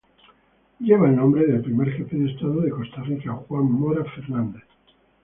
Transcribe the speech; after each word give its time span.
Lleva 0.79 1.07
el 1.09 1.15
nombre 1.15 1.45
del 1.45 1.61
primer 1.61 1.91
Jefe 1.91 2.17
de 2.17 2.31
Estado 2.31 2.61
de 2.61 2.71
Costa 2.71 3.03
Rica, 3.03 3.33
Juan 3.33 3.65
Mora 3.71 4.03
Fernández. 4.03 4.63